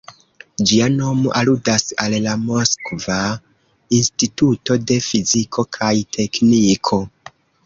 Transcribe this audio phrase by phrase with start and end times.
[0.69, 3.19] Ĝia nomo aludas al la Moskva
[3.99, 7.01] Instituto de Fiziko kaj Tekniko.